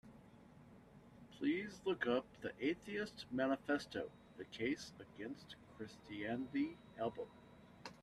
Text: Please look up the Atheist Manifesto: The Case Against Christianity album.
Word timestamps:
Please 1.37 1.79
look 1.85 2.07
up 2.07 2.25
the 2.41 2.53
Atheist 2.59 3.25
Manifesto: 3.31 4.09
The 4.39 4.45
Case 4.45 4.93
Against 4.99 5.57
Christianity 5.77 6.75
album. 6.99 7.27